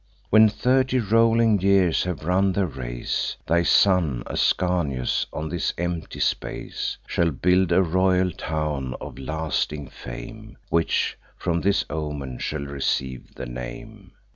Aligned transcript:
When 0.31 0.49
thirty 0.49 0.97
rolling 0.97 1.59
years 1.61 2.05
have 2.05 2.23
run 2.23 2.53
their 2.53 2.65
race, 2.65 3.37
Thy 3.45 3.61
son 3.61 4.23
Ascanius, 4.25 5.27
on 5.31 5.47
this 5.49 5.75
empty 5.77 6.19
space, 6.19 6.97
Shall 7.05 7.29
build 7.29 7.71
a 7.71 7.83
royal 7.83 8.31
town, 8.31 8.95
of 8.99 9.19
lasting 9.19 9.89
fame, 9.89 10.57
Which 10.69 11.19
from 11.37 11.61
this 11.61 11.85
omen 11.87 12.39
shall 12.39 12.65
receive 12.65 13.35
the 13.35 13.45
name. 13.45 14.13